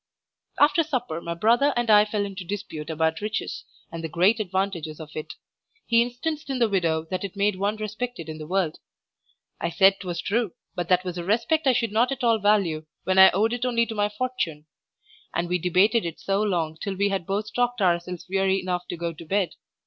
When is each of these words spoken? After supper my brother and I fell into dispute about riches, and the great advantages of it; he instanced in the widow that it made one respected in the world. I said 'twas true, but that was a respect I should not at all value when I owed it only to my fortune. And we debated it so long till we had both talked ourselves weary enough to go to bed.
After 0.59 0.81
supper 0.81 1.21
my 1.21 1.35
brother 1.35 1.73
and 1.77 1.87
I 1.91 2.05
fell 2.05 2.25
into 2.25 2.43
dispute 2.43 2.89
about 2.89 3.21
riches, 3.21 3.65
and 3.91 4.03
the 4.03 4.09
great 4.09 4.39
advantages 4.39 4.99
of 4.99 5.11
it; 5.15 5.33
he 5.85 6.01
instanced 6.01 6.49
in 6.49 6.57
the 6.57 6.67
widow 6.67 7.05
that 7.11 7.23
it 7.23 7.35
made 7.35 7.57
one 7.57 7.75
respected 7.75 8.27
in 8.27 8.39
the 8.39 8.47
world. 8.47 8.79
I 9.59 9.69
said 9.69 9.97
'twas 9.99 10.19
true, 10.19 10.53
but 10.73 10.89
that 10.89 11.03
was 11.05 11.19
a 11.19 11.23
respect 11.23 11.67
I 11.67 11.73
should 11.73 11.91
not 11.91 12.11
at 12.11 12.23
all 12.23 12.39
value 12.39 12.87
when 13.03 13.19
I 13.19 13.29
owed 13.29 13.53
it 13.53 13.63
only 13.63 13.85
to 13.85 13.93
my 13.93 14.09
fortune. 14.09 14.65
And 15.35 15.47
we 15.47 15.59
debated 15.59 16.03
it 16.03 16.19
so 16.19 16.41
long 16.41 16.77
till 16.81 16.95
we 16.95 17.09
had 17.09 17.27
both 17.27 17.53
talked 17.53 17.79
ourselves 17.79 18.25
weary 18.27 18.59
enough 18.59 18.87
to 18.87 18.97
go 18.97 19.13
to 19.13 19.23
bed. 19.23 19.51